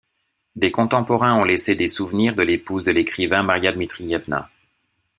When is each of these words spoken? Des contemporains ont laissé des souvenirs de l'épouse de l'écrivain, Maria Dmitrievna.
Des 0.55 0.71
contemporains 0.71 1.35
ont 1.35 1.43
laissé 1.43 1.75
des 1.75 1.87
souvenirs 1.87 2.33
de 2.33 2.41
l'épouse 2.41 2.83
de 2.83 2.89
l'écrivain, 2.91 3.43
Maria 3.43 3.71
Dmitrievna. 3.71 4.49